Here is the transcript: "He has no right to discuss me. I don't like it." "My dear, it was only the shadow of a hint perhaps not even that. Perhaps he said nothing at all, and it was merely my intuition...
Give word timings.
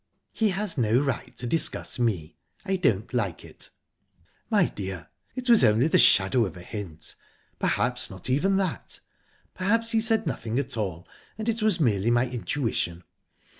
"He 0.31 0.49
has 0.49 0.79
no 0.79 0.99
right 0.99 1.37
to 1.37 1.45
discuss 1.45 1.99
me. 1.99 2.35
I 2.65 2.75
don't 2.77 3.13
like 3.13 3.45
it." 3.45 3.69
"My 4.49 4.65
dear, 4.65 5.09
it 5.35 5.47
was 5.47 5.63
only 5.63 5.85
the 5.87 5.99
shadow 5.99 6.43
of 6.47 6.57
a 6.57 6.63
hint 6.63 7.13
perhaps 7.59 8.09
not 8.09 8.27
even 8.27 8.57
that. 8.57 8.99
Perhaps 9.53 9.91
he 9.91 10.01
said 10.01 10.25
nothing 10.25 10.57
at 10.57 10.75
all, 10.75 11.07
and 11.37 11.47
it 11.47 11.61
was 11.61 11.79
merely 11.79 12.09
my 12.09 12.25
intuition... 12.27 13.03